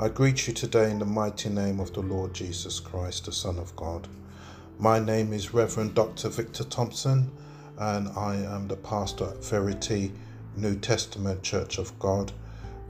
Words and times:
I 0.00 0.08
greet 0.08 0.46
you 0.46 0.54
today 0.54 0.92
in 0.92 1.00
the 1.00 1.04
mighty 1.04 1.48
name 1.48 1.80
of 1.80 1.92
the 1.92 2.02
Lord 2.02 2.32
Jesus 2.32 2.78
Christ, 2.78 3.24
the 3.24 3.32
Son 3.32 3.58
of 3.58 3.74
God. 3.74 4.06
My 4.78 5.00
name 5.00 5.32
is 5.32 5.52
Reverend 5.52 5.96
Dr. 5.96 6.28
Victor 6.28 6.62
Thompson, 6.62 7.28
and 7.76 8.08
I 8.10 8.36
am 8.36 8.68
the 8.68 8.76
pastor 8.76 9.24
at 9.30 9.44
Verity 9.44 10.12
New 10.54 10.76
Testament 10.78 11.42
Church 11.42 11.78
of 11.78 11.98
God, 11.98 12.30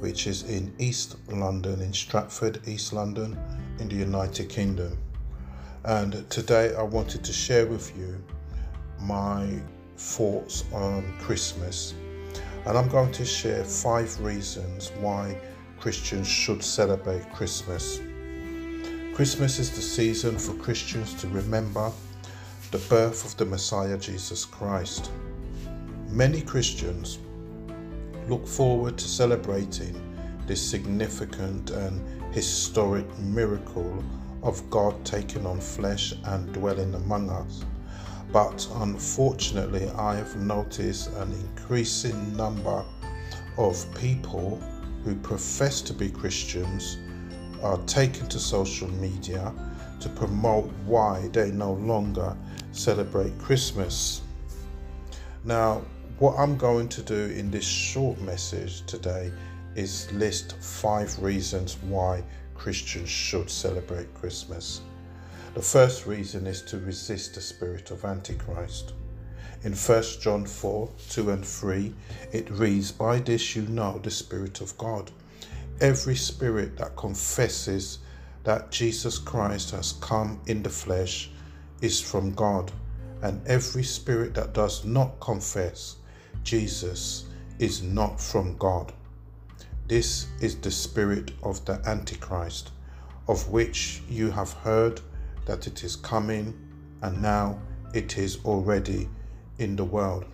which 0.01 0.27
is 0.27 0.43
in 0.43 0.75
East 0.79 1.17
London, 1.31 1.81
in 1.81 1.95
Stratford, 1.95 2.61
East 2.69 2.93
London, 2.93 3.39
in 3.79 3.89
the 3.89 3.97
United 3.97 4.51
Kingdom. 4.51 4.99
And 5.85 6.29
today 6.29 6.75
I 6.75 6.83
wanted 6.83 7.25
to 7.25 7.33
share 7.33 7.65
with 7.65 7.97
you 7.97 8.23
my 9.01 9.59
thoughts 9.97 10.63
on 10.75 11.11
Christmas. 11.21 11.95
And 12.67 12.77
I'm 12.77 12.89
going 12.89 13.13
to 13.13 13.25
share 13.25 13.65
five 13.65 14.21
reasons 14.21 14.93
why 15.01 15.39
Christians 15.81 16.27
should 16.27 16.63
celebrate 16.63 17.33
Christmas. 17.33 18.01
Christmas 19.15 19.59
is 19.59 19.71
the 19.71 19.81
season 19.81 20.39
for 20.39 20.55
Christians 20.55 21.15
to 21.15 21.29
remember 21.29 21.93
the 22.71 22.79
birth 22.79 23.25
of 23.25 23.37
the 23.37 23.45
Messiah 23.45 23.97
Jesus 23.97 24.45
Christ. 24.45 25.11
Many 26.09 26.43
Christians 26.43 27.19
look 28.29 28.47
forward 28.47 28.99
to 28.99 29.09
celebrating 29.09 29.95
this 30.47 30.61
significant 30.61 31.71
and 31.71 32.35
historic 32.35 33.07
miracle 33.19 34.03
of 34.43 34.69
God 34.71 35.05
taking 35.05 35.47
on 35.47 35.61
flesh 35.61 36.13
and 36.25 36.53
dwelling 36.53 36.95
among 36.95 37.31
us. 37.31 37.65
But 38.33 38.69
unfortunately, 38.75 39.89
I 39.91 40.17
have 40.17 40.37
noticed 40.37 41.11
an 41.13 41.33
increasing 41.33 42.37
number 42.37 42.85
of 43.57 43.87
people 43.95 44.61
who 45.09 45.15
profess 45.17 45.81
to 45.81 45.95
be 45.95 46.11
Christians 46.11 46.99
are 47.63 47.79
taken 47.87 48.29
to 48.29 48.39
social 48.39 48.91
media 49.01 49.55
to 50.01 50.09
promote 50.11 50.71
why 50.85 51.29
they 51.33 51.51
no 51.51 51.73
longer 51.73 52.37
celebrate 52.73 53.37
Christmas. 53.39 54.21
Now, 55.45 55.81
what 56.19 56.39
I'm 56.39 56.59
going 56.59 56.91
to 56.91 57.03
do 57.03 57.33
in 57.35 57.51
this 57.51 57.65
short 57.65 58.21
message 58.21 58.85
today 58.85 59.33
is 59.75 60.13
list 60.13 60.57
five 60.61 61.19
reasons 61.23 61.79
why 61.85 62.23
Christians 62.55 63.09
should 63.09 63.49
celebrate 63.49 64.13
Christmas. 64.13 64.83
The 65.55 65.63
first 65.63 66.07
reason 66.07 66.47
is 66.47 66.61
to 66.63 66.79
resist 66.81 67.35
the 67.35 67.41
spirit 67.41 67.91
of 67.91 68.05
Antichrist. 68.05 68.93
In 69.65 69.73
1 69.73 70.03
John 70.21 70.47
4 70.47 70.89
2 71.11 71.31
and 71.31 71.45
3, 71.45 71.93
it 72.33 72.49
reads, 72.49 72.93
By 72.93 73.19
this 73.19 73.57
you 73.57 73.63
know 73.63 73.99
the 73.99 74.11
Spirit 74.11 74.61
of 74.61 74.79
God. 74.79 75.11
Every 75.81 76.15
spirit 76.15 76.77
that 76.77 76.95
confesses 76.95 77.99
that 78.45 78.71
Jesus 78.71 79.19
Christ 79.19 79.73
has 79.73 79.93
come 80.01 80.41
in 80.47 80.63
the 80.63 80.71
flesh 80.71 81.31
is 81.81 82.01
from 82.01 82.35
God, 82.35 82.71
and 83.21 83.45
every 83.49 83.83
spirit 83.83 84.35
that 84.35 84.53
does 84.53 84.85
not 84.85 85.19
confess 85.19 85.97
Jesus 86.45 87.27
is 87.59 87.83
not 87.83 88.21
from 88.21 88.57
God. 88.59 88.93
This 89.89 90.29
is 90.41 90.55
the 90.57 90.71
spirit 90.71 91.33
of 91.43 91.65
the 91.65 91.81
Antichrist, 91.85 92.71
of 93.27 93.49
which 93.49 94.03
you 94.09 94.31
have 94.31 94.53
heard 94.53 95.01
that 95.47 95.67
it 95.67 95.83
is 95.83 95.97
coming, 95.97 96.55
and 97.03 97.21
now 97.21 97.59
it 97.93 98.19
is 98.19 98.39
already 98.45 99.09
in 99.59 99.77
the 99.77 99.85
world. 99.85 100.25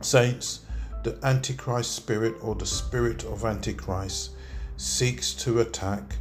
Saints, 0.00 0.60
the 1.02 1.18
Antichrist 1.22 1.92
spirit 1.92 2.34
or 2.42 2.54
the 2.54 2.66
spirit 2.66 3.24
of 3.24 3.44
Antichrist 3.44 4.32
seeks 4.76 5.34
to 5.34 5.60
attack 5.60 6.16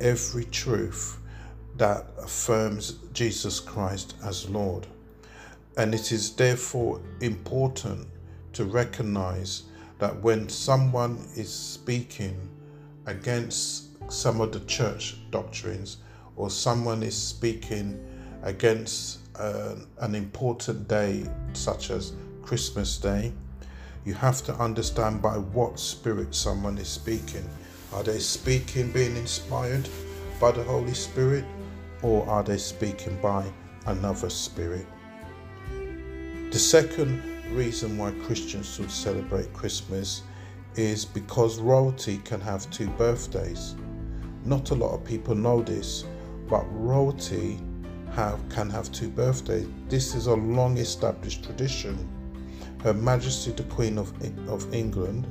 every 0.00 0.44
truth 0.46 1.18
that 1.76 2.06
affirms 2.18 2.98
Jesus 3.12 3.60
Christ 3.60 4.14
as 4.24 4.48
Lord. 4.48 4.86
And 5.76 5.94
it 5.94 6.12
is 6.12 6.34
therefore 6.34 7.00
important 7.20 8.06
to 8.54 8.64
recognize 8.64 9.64
that 9.98 10.22
when 10.22 10.48
someone 10.48 11.18
is 11.36 11.52
speaking 11.52 12.48
against 13.06 13.84
some 14.10 14.40
of 14.40 14.52
the 14.52 14.60
church 14.60 15.18
doctrines 15.30 15.98
or 16.36 16.50
someone 16.50 17.02
is 17.02 17.16
speaking 17.16 18.02
against 18.42 19.25
uh, 19.38 19.76
an 19.98 20.14
important 20.14 20.88
day 20.88 21.26
such 21.52 21.90
as 21.90 22.12
Christmas 22.42 22.98
Day, 22.98 23.32
you 24.04 24.14
have 24.14 24.42
to 24.44 24.54
understand 24.54 25.20
by 25.20 25.36
what 25.36 25.78
spirit 25.80 26.34
someone 26.34 26.78
is 26.78 26.88
speaking. 26.88 27.48
Are 27.92 28.02
they 28.02 28.18
speaking 28.18 28.92
being 28.92 29.16
inspired 29.16 29.88
by 30.40 30.52
the 30.52 30.62
Holy 30.62 30.94
Spirit 30.94 31.44
or 32.02 32.28
are 32.28 32.42
they 32.42 32.58
speaking 32.58 33.20
by 33.20 33.44
another 33.86 34.30
spirit? 34.30 34.86
The 36.50 36.58
second 36.58 37.22
reason 37.50 37.98
why 37.98 38.12
Christians 38.24 38.74
should 38.74 38.90
celebrate 38.90 39.52
Christmas 39.52 40.22
is 40.76 41.04
because 41.04 41.58
royalty 41.58 42.18
can 42.18 42.40
have 42.40 42.70
two 42.70 42.88
birthdays. 42.90 43.74
Not 44.44 44.70
a 44.70 44.74
lot 44.74 44.94
of 44.94 45.04
people 45.04 45.34
know 45.34 45.62
this, 45.62 46.04
but 46.48 46.64
royalty 46.70 47.58
have, 48.12 48.38
can 48.48 48.70
have 48.70 48.90
two 48.92 49.08
birthdays. 49.08 49.66
This 49.88 50.14
is 50.14 50.26
a 50.26 50.34
long 50.34 50.78
established 50.78 51.44
tradition. 51.44 52.08
Her 52.82 52.94
Majesty 52.94 53.52
the 53.52 53.64
Queen 53.64 53.98
of, 53.98 54.12
of 54.48 54.72
England, 54.72 55.26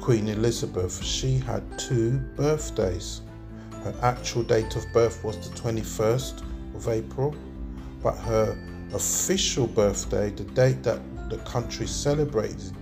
Queen 0.00 0.28
Elizabeth, 0.28 1.02
she 1.02 1.38
had 1.38 1.62
two 1.78 2.18
birthdays. 2.36 3.22
Her 3.82 3.94
actual 4.02 4.42
date 4.42 4.76
of 4.76 4.84
birth 4.92 5.22
was 5.24 5.36
the 5.48 5.54
21st 5.56 6.42
of 6.74 6.88
April, 6.88 7.34
but 8.02 8.16
her 8.18 8.56
official 8.92 9.66
birthday, 9.66 10.30
the 10.30 10.44
date 10.44 10.82
that 10.82 11.00
the 11.28 11.38
country 11.38 11.86
celebrated 11.86 12.72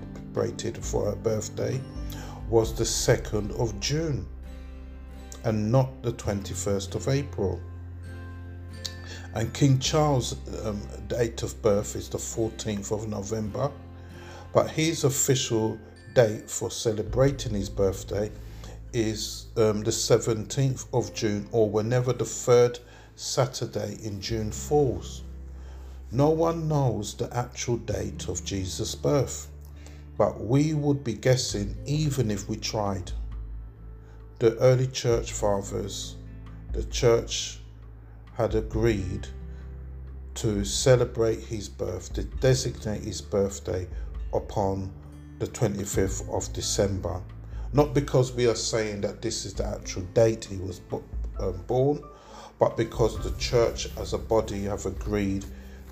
for 0.84 1.06
her 1.06 1.16
birthday, 1.16 1.80
was 2.48 2.74
the 2.74 2.84
2nd 2.84 3.58
of 3.58 3.78
June 3.80 4.26
and 5.44 5.70
not 5.70 6.02
the 6.02 6.12
21st 6.12 6.94
of 6.94 7.08
April. 7.08 7.60
And 9.34 9.52
King 9.52 9.80
Charles' 9.80 10.36
um, 10.64 10.80
date 11.08 11.42
of 11.42 11.60
birth 11.60 11.96
is 11.96 12.08
the 12.08 12.18
14th 12.18 12.92
of 12.92 13.08
November, 13.08 13.72
but 14.52 14.70
his 14.70 15.02
official 15.02 15.76
date 16.14 16.48
for 16.48 16.70
celebrating 16.70 17.52
his 17.52 17.68
birthday 17.68 18.30
is 18.92 19.46
um, 19.56 19.82
the 19.82 19.90
17th 19.90 20.86
of 20.92 21.12
June 21.14 21.48
or 21.50 21.68
whenever 21.68 22.12
the 22.12 22.24
third 22.24 22.78
Saturday 23.16 23.98
in 24.04 24.20
June 24.20 24.52
falls. 24.52 25.24
No 26.12 26.30
one 26.30 26.68
knows 26.68 27.14
the 27.14 27.28
actual 27.36 27.78
date 27.78 28.28
of 28.28 28.44
Jesus' 28.44 28.94
birth, 28.94 29.48
but 30.16 30.40
we 30.40 30.74
would 30.74 31.02
be 31.02 31.14
guessing 31.14 31.76
even 31.86 32.30
if 32.30 32.48
we 32.48 32.56
tried. 32.56 33.10
The 34.38 34.56
early 34.58 34.86
church 34.86 35.32
fathers, 35.32 36.14
the 36.72 36.84
church 36.84 37.58
had 38.36 38.54
agreed 38.54 39.28
to 40.34 40.64
celebrate 40.64 41.40
his 41.40 41.68
birth, 41.68 42.12
to 42.12 42.24
designate 42.24 43.02
his 43.02 43.20
birthday 43.20 43.86
upon 44.32 44.90
the 45.38 45.46
25th 45.46 46.28
of 46.32 46.52
December. 46.52 47.20
Not 47.72 47.94
because 47.94 48.32
we 48.32 48.46
are 48.48 48.54
saying 48.54 49.00
that 49.02 49.22
this 49.22 49.44
is 49.44 49.54
the 49.54 49.66
actual 49.66 50.02
date 50.14 50.44
he 50.44 50.56
was 50.56 50.80
um, 51.38 51.62
born, 51.66 52.02
but 52.58 52.76
because 52.76 53.18
the 53.22 53.36
church 53.38 53.88
as 53.98 54.12
a 54.12 54.18
body 54.18 54.64
have 54.64 54.86
agreed 54.86 55.44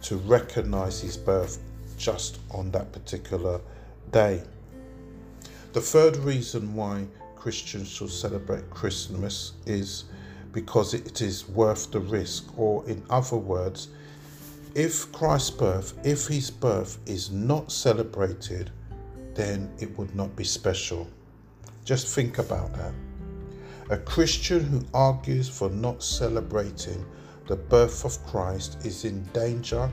to 0.03 0.17
recognize 0.17 1.01
his 1.01 1.17
birth 1.17 1.59
just 1.97 2.41
on 2.51 2.71
that 2.73 2.93
particular 2.93 3.61
day. 4.11 4.43
The 5.73 5.81
third 5.81 6.17
reason 6.19 6.75
why 6.75 7.07
Christians 7.37 7.89
should 7.89 8.11
celebrate 8.11 8.69
Christmas 8.71 9.53
is 9.67 10.05
because 10.53 10.95
it 10.95 11.21
is 11.21 11.49
worth 11.49 11.91
the 11.91 12.01
risk, 12.01 12.47
or 12.59 12.87
in 12.89 13.03
other 13.11 13.37
words, 13.37 13.89
if 14.75 15.11
Christ's 15.13 15.51
birth, 15.51 15.95
if 16.05 16.27
his 16.27 16.51
birth 16.51 16.99
is 17.07 17.31
not 17.31 17.73
celebrated, 17.73 18.71
then 19.35 19.71
it 19.79 19.97
would 19.99 20.15
not 20.15 20.35
be 20.37 20.45
special. 20.45 21.09
Just 21.85 22.15
think 22.15 22.39
about 22.39 22.73
that. 22.75 22.93
A 23.91 23.97
Christian 23.97 24.65
who 24.65 24.83
argues 24.95 25.49
for 25.49 25.69
not 25.69 26.03
celebrating 26.03 27.05
the 27.49 27.57
birth 27.57 28.05
of 28.05 28.25
Christ 28.27 28.79
is 28.85 29.05
in 29.05 29.25
danger 29.33 29.91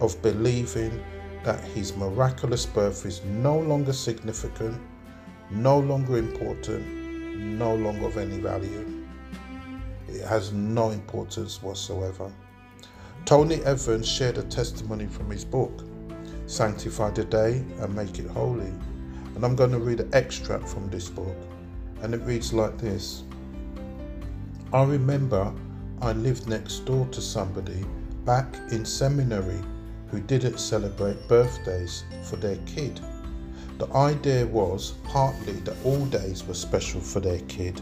of 0.00 0.20
believing 0.20 1.02
that 1.44 1.62
his 1.64 1.96
miraculous 1.96 2.66
birth 2.66 3.06
is 3.06 3.22
no 3.24 3.58
longer 3.58 3.92
significant, 3.92 4.78
no 5.50 5.78
longer 5.78 6.18
important, 6.18 6.84
no 7.36 7.74
longer 7.76 8.06
of 8.06 8.16
any 8.18 8.38
value. 8.38 9.05
Has 10.26 10.52
no 10.52 10.90
importance 10.90 11.62
whatsoever. 11.62 12.32
Tony 13.24 13.56
Evans 13.64 14.08
shared 14.08 14.38
a 14.38 14.42
testimony 14.42 15.06
from 15.06 15.30
his 15.30 15.44
book, 15.44 15.84
Sanctify 16.46 17.10
the 17.10 17.24
Day 17.24 17.64
and 17.80 17.94
Make 17.94 18.18
It 18.18 18.28
Holy. 18.28 18.72
And 19.34 19.44
I'm 19.44 19.56
going 19.56 19.72
to 19.72 19.78
read 19.78 20.00
an 20.00 20.10
extract 20.12 20.68
from 20.68 20.88
this 20.90 21.08
book. 21.08 21.36
and 22.02 22.14
it 22.14 22.20
reads 22.22 22.52
like 22.52 22.76
this 22.78 23.24
I 24.72 24.82
remember 24.84 25.52
I 26.02 26.12
lived 26.12 26.46
next 26.46 26.84
door 26.84 27.06
to 27.12 27.20
somebody 27.20 27.84
back 28.24 28.54
in 28.70 28.84
seminary 28.84 29.60
who 30.08 30.20
didn't 30.20 30.58
celebrate 30.58 31.28
birthdays 31.28 32.04
for 32.24 32.36
their 32.36 32.56
kid. 32.66 33.00
The 33.78 33.88
idea 33.94 34.46
was 34.46 34.94
partly 35.04 35.54
that 35.60 35.76
all 35.84 36.04
days 36.06 36.44
were 36.44 36.54
special 36.54 37.00
for 37.00 37.20
their 37.20 37.40
kid. 37.48 37.80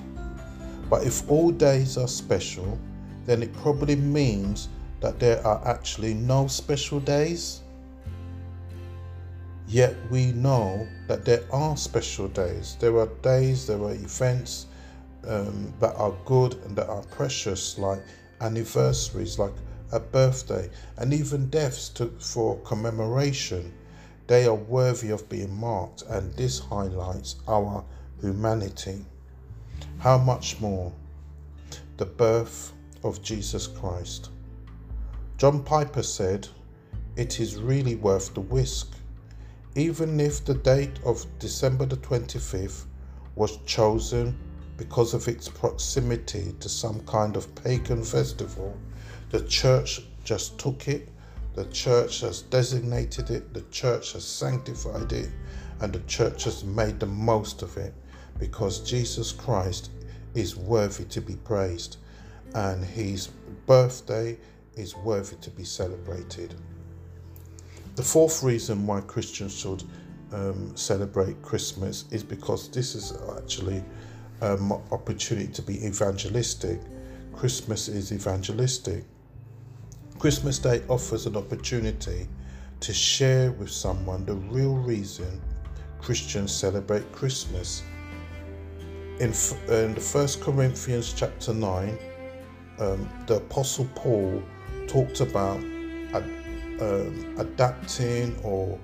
But 0.91 1.05
if 1.05 1.29
all 1.31 1.51
days 1.51 1.97
are 1.97 2.09
special, 2.09 2.79
then 3.27 3.43
it 3.43 3.53
probably 3.55 3.97
means 3.97 4.69
that 5.01 5.19
there 5.19 5.45
are 5.47 5.67
actually 5.67 6.15
no 6.15 6.47
special 6.47 7.01
days. 7.01 7.61
Yet 9.67 9.97
we 10.11 10.33
know 10.33 10.87
that 11.09 11.25
there 11.25 11.45
are 11.51 11.77
special 11.77 12.29
days. 12.29 12.77
There 12.81 12.97
are 12.99 13.09
days, 13.23 13.67
there 13.67 13.83
are 13.83 13.93
events 13.93 14.67
um, 15.27 15.73
that 15.81 15.95
are 15.97 16.13
good 16.27 16.55
and 16.65 16.77
that 16.77 16.89
are 16.89 17.03
precious, 17.03 17.79
like 17.79 18.03
anniversaries, 18.41 19.39
like 19.39 19.55
a 19.93 20.01
birthday, 20.01 20.69
and 20.99 21.15
even 21.15 21.49
deaths 21.49 21.89
to, 21.91 22.07
for 22.19 22.59
commemoration. 22.61 23.73
They 24.27 24.47
are 24.47 24.55
worthy 24.55 25.11
of 25.11 25.29
being 25.29 25.55
marked, 25.55 26.03
and 26.09 26.33
this 26.35 26.59
highlights 26.59 27.37
our 27.47 27.85
humanity. 28.21 29.05
How 29.99 30.19
much 30.19 30.61
more 30.61 30.93
the 31.97 32.05
birth 32.05 32.73
of 33.03 33.23
Jesus 33.23 33.67
Christ? 33.67 34.31
John 35.39 35.63
Piper 35.63 36.03
said, 36.03 36.47
It 37.17 37.41
is 37.41 37.57
really 37.57 37.95
worth 37.95 38.35
the 38.35 38.43
whisk. 38.43 38.89
Even 39.75 40.21
if 40.21 40.45
the 40.45 40.55
date 40.55 40.99
of 41.05 41.27
December 41.39 41.87
the 41.87 41.97
25th 41.97 42.85
was 43.35 43.57
chosen 43.65 44.39
because 44.77 45.15
of 45.15 45.27
its 45.27 45.49
proximity 45.49 46.55
to 46.61 46.69
some 46.69 47.01
kind 47.07 47.37
of 47.37 47.55
pagan 47.55 48.05
festival, 48.05 48.77
the 49.31 49.43
church 49.45 50.03
just 50.23 50.59
took 50.59 50.87
it, 50.87 51.09
the 51.55 51.65
church 51.67 52.21
has 52.21 52.43
designated 52.43 53.31
it, 53.31 53.55
the 53.55 53.63
church 53.71 54.13
has 54.13 54.25
sanctified 54.25 55.13
it, 55.13 55.31
and 55.81 55.93
the 55.93 56.01
church 56.01 56.45
has 56.45 56.63
made 56.63 57.01
the 57.01 57.07
most 57.07 57.63
of 57.63 57.77
it 57.79 57.95
because 58.39 58.81
Jesus 58.81 59.33
Christ 59.33 59.91
is 60.35 60.57
worthy 60.57 61.05
to 61.05 61.21
be 61.21 61.37
praised 61.37 61.99
and 62.55 62.85
his 62.85 63.29
birthday 63.67 64.37
is 64.77 64.97
worthy 64.97 65.37
to 65.37 65.51
be 65.51 65.65
celebrated. 65.65 66.55
The 67.97 68.03
fourth 68.03 68.43
reason 68.43 68.87
why 68.87 69.01
Christians 69.03 69.57
should 69.57 69.85
um, 70.33 70.77
celebrate 70.77 71.41
Christmas 71.43 72.07
is 72.11 72.25
because 72.25 72.69
this 72.71 72.95
is 72.95 73.13
actually 73.37 73.85
an 74.41 74.73
opportunity 74.91 75.53
to 75.53 75.63
be 75.63 75.85
evangelistic. 75.87 76.81
Christmas 77.33 77.89
is 77.89 78.13
evangelistic. 78.13 79.05
Christmas 80.19 80.59
Day 80.59 80.83
offers 80.89 81.27
an 81.27 81.37
opportunity 81.37 82.27
to 82.81 82.93
share 82.93 83.53
with 83.53 83.71
someone 83.71 84.25
the 84.25 84.35
real 84.35 84.75
reason 84.75 85.41
Christians 86.01 86.53
celebrate 86.53 87.11
Christmas. 87.13 87.83
In, 89.21 89.33
in 89.69 89.95
the 89.95 90.01
First 90.01 90.41
Corinthians 90.41 91.13
chapter 91.13 91.55
9, 91.55 91.99
um, 92.81 93.09
the 93.27 93.37
Apostle 93.37 93.89
Paul 93.95 94.43
talked 94.89 95.21
about 95.21 95.59
ad, 96.13 96.25
um, 96.81 97.37
adapting 97.39 98.37
or 98.43 98.77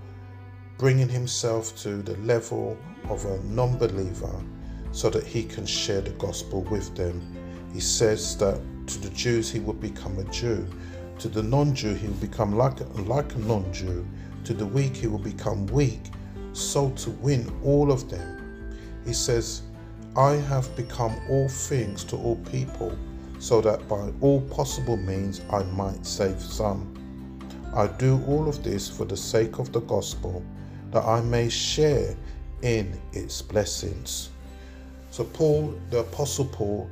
bringing 0.79 1.09
himself 1.09 1.77
to 1.83 2.01
the 2.03 2.17
level 2.19 2.79
of 3.09 3.25
a 3.25 3.41
non 3.45 3.77
believer 3.77 4.35
so 4.93 5.11
that 5.11 5.27
he 5.27 5.43
can 5.43 5.67
share 5.67 6.01
the 6.01 6.11
gospel 6.11 6.63
with 6.63 6.95
them. 6.95 7.21
He 7.73 7.81
says 7.81 8.37
that 8.39 8.61
to 8.87 9.01
the 9.01 9.11
Jews 9.11 9.51
he 9.51 9.59
would 9.59 9.81
become 9.81 10.17
a 10.21 10.25
Jew, 10.31 10.65
to 11.19 11.29
the 11.29 11.43
non 11.43 11.75
Jew, 11.75 11.95
he 11.95 12.07
will 12.07 12.15
become 12.15 12.57
like, 12.57 12.79
like 13.07 13.35
a 13.35 13.39
non 13.41 13.71
Jew. 13.73 14.07
To 14.45 14.55
the 14.55 14.65
weak, 14.65 14.97
he 14.97 15.07
will 15.07 15.19
become 15.19 15.67
weak, 15.67 16.01
so 16.53 16.91
to 16.91 17.11
win 17.11 17.53
all 17.65 17.93
of 17.93 18.09
them. 18.09 18.73
He 19.05 19.13
says, 19.13 19.63
I 20.17 20.33
have 20.35 20.75
become 20.77 21.15
all 21.29 21.49
things 21.49 22.03
to 22.05 22.17
all 22.17 22.37
people, 22.51 22.97
so 23.39 23.61
that 23.61 23.89
by 23.89 24.13
all 24.21 24.41
possible 24.43 24.97
means 24.97 25.41
I 25.51 25.63
might 25.63 26.05
save 26.05 26.41
some. 26.41 26.97
I 27.75 27.87
do 27.87 28.21
all 28.27 28.49
of 28.49 28.65
this 28.65 28.89
for 28.89 29.05
the 29.05 29.17
sake 29.17 29.59
of 29.59 29.73
the 29.73 29.81
gospel, 29.81 30.45
that 30.91 31.05
I 31.05 31.21
may 31.21 31.49
share 31.49 32.17
in 32.63 33.01
its 33.13 33.41
blessings. 33.41 34.31
So, 35.11 35.25
Paul, 35.25 35.79
the 35.91 36.01
Apostle 36.01 36.47
Paul, 36.47 36.91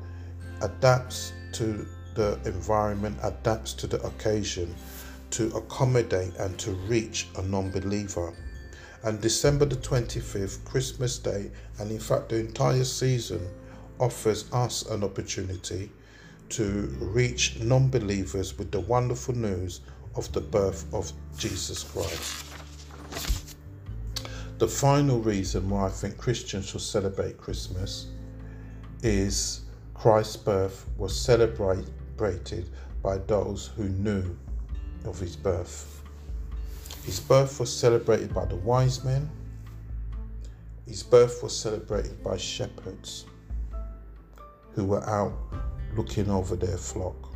adapts 0.63 1.33
to 1.55 1.87
the 2.15 2.39
environment 2.45 3.17
adapts 3.23 3.73
to 3.75 3.87
the 3.87 4.01
occasion 4.03 4.75
to 5.31 5.55
accommodate 5.57 6.35
and 6.37 6.59
to 6.59 6.73
reach 6.89 7.29
a 7.37 7.43
non 7.43 7.71
believer. 7.71 8.35
And 9.03 9.21
December 9.21 9.65
the 9.65 9.77
25th, 9.77 10.65
Christmas 10.65 11.19
Day, 11.19 11.51
and 11.79 11.91
in 11.91 11.99
fact 11.99 12.31
the 12.31 12.37
entire 12.37 12.85
season, 12.85 13.49
offers 14.01 14.53
us 14.53 14.83
an 14.91 15.05
opportunity 15.05 15.91
to 16.51 16.87
reach 17.01 17.59
non 17.61 17.91
believers 17.91 18.57
with 18.57 18.71
the 18.71 18.81
wonderful 18.81 19.35
news 19.35 19.81
of 20.15 20.31
the 20.33 20.41
birth 20.41 20.93
of 20.93 21.13
Jesus 21.37 21.85
Christ. 21.85 22.45
The 24.59 24.69
final 24.69 25.21
reason 25.21 25.69
why 25.71 25.87
I 25.87 25.91
think 25.91 26.17
Christians 26.17 26.67
should 26.67 26.81
celebrate 26.81 27.39
Christmas 27.39 28.07
is 29.03 29.63
Christ's 29.95 30.37
birth 30.37 30.87
was 30.97 31.19
celebrated 31.19 31.93
celebrated 32.19 32.69
by 33.01 33.17
those 33.19 33.71
who 33.77 33.89
knew 33.91 34.37
of 35.05 35.19
his 35.21 35.37
birth. 35.37 35.98
His 37.09 37.21
birth 37.21 37.59
was 37.59 37.75
celebrated 37.75 38.35
by 38.35 38.45
the 38.45 38.57
wise 38.57 39.03
men. 39.03 39.31
His 40.87 41.03
birth 41.03 41.43
was 41.43 41.57
celebrated 41.57 42.23
by 42.23 42.37
shepherds 42.37 43.25
who 44.75 44.85
were 44.85 45.03
out 45.09 45.33
looking 45.97 46.29
over 46.29 46.55
their 46.55 46.77
flock. 46.77 47.33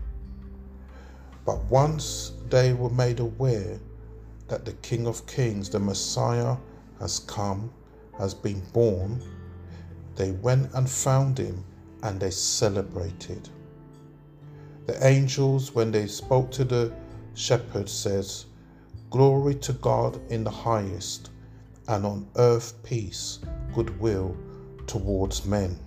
But 1.47 1.65
once 1.71 2.33
they 2.51 2.75
were 2.75 2.91
made 2.91 3.19
aware 3.21 3.81
that 4.49 4.67
the 4.67 4.75
King 4.83 5.07
of 5.07 5.27
Kings, 5.27 5.71
the 5.71 5.81
Messiah, 5.81 6.59
has 7.01 7.21
come, 7.21 7.73
has 8.19 8.35
been 8.35 8.61
born, 8.75 9.23
they 10.17 10.33
went 10.33 10.71
and 10.75 10.87
found 10.87 11.39
him 11.39 11.65
and 12.03 12.21
they 12.21 12.31
celebrated. 12.31 13.49
The 14.85 15.03
angels, 15.07 15.75
when 15.75 15.91
they 15.91 16.09
spoke 16.09 16.51
to 16.51 16.65
the 16.65 16.93
shepherds, 17.33 17.91
says, 17.91 18.45
Glory 19.13 19.55
to 19.57 19.75
God 19.75 20.19
in 20.31 20.43
the 20.43 20.51
highest, 20.51 21.29
and 21.87 22.07
on 22.07 22.27
earth 22.37 22.83
peace, 22.83 23.41
goodwill 23.75 24.35
towards 24.87 25.45
men. 25.45 25.79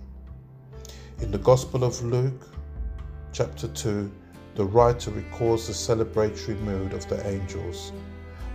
In 1.18 1.32
the 1.32 1.38
Gospel 1.38 1.82
of 1.82 2.00
Luke, 2.04 2.48
chapter 3.32 3.66
2, 3.66 4.08
the 4.54 4.64
writer 4.64 5.10
records 5.10 5.66
the 5.66 5.72
celebratory 5.72 6.56
mood 6.60 6.92
of 6.92 7.08
the 7.08 7.26
angels. 7.26 7.90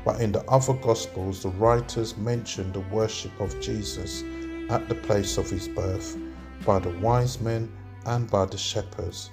But 0.06 0.22
in 0.22 0.32
the 0.32 0.50
other 0.50 0.76
Gospels, 0.76 1.44
the 1.44 1.50
writers 1.50 2.16
mention 2.16 2.72
the 2.72 2.86
worship 2.96 3.38
of 3.42 3.60
Jesus 3.60 4.24
at 4.70 4.88
the 4.88 4.96
place 4.96 5.38
of 5.38 5.50
his 5.50 5.68
birth 5.68 6.18
by 6.66 6.80
the 6.80 6.98
wise 7.00 7.42
men 7.42 7.70
and 8.06 8.32
by 8.32 8.46
the 8.46 8.58
shepherds 8.58 9.32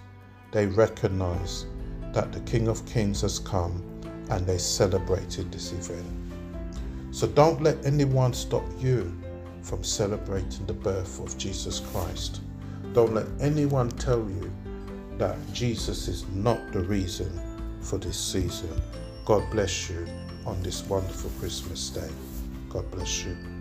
they 0.50 0.66
recognize 0.66 1.64
that 2.12 2.32
the 2.32 2.40
King 2.40 2.66
of 2.66 2.84
Kings 2.86 3.20
has 3.20 3.38
come 3.38 3.84
and 4.30 4.46
they 4.46 4.58
celebrated 4.58 5.50
this 5.52 5.72
event. 5.72 6.06
So 7.10 7.26
don't 7.26 7.62
let 7.62 7.84
anyone 7.84 8.32
stop 8.32 8.64
you 8.78 9.16
from 9.62 9.82
celebrating 9.82 10.66
the 10.66 10.72
birth 10.72 11.20
of 11.20 11.36
Jesus 11.38 11.80
Christ. 11.80 12.40
Don't 12.92 13.14
let 13.14 13.26
anyone 13.40 13.90
tell 13.90 14.20
you 14.20 14.50
that 15.18 15.36
Jesus 15.52 16.08
is 16.08 16.26
not 16.28 16.72
the 16.72 16.80
reason 16.80 17.30
for 17.80 17.98
this 17.98 18.18
season. 18.18 18.70
God 19.24 19.42
bless 19.50 19.90
you 19.90 20.06
on 20.46 20.62
this 20.62 20.84
wonderful 20.84 21.30
Christmas 21.38 21.90
day. 21.90 22.10
God 22.70 22.90
bless 22.90 23.24
you. 23.24 23.57